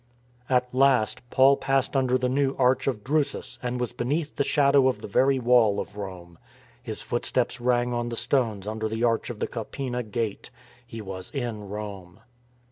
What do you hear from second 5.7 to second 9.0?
of Rome. His footsteps rang on the stones under